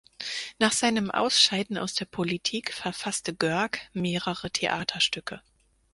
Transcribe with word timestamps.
Nach 0.57 0.71
seinem 0.71 1.11
Ausscheiden 1.11 1.77
aus 1.77 1.93
der 1.93 2.05
Politik 2.05 2.73
verfasste 2.73 3.35
Görg 3.35 3.77
mehrere 3.93 4.49
Theaterstücke. 4.49 5.41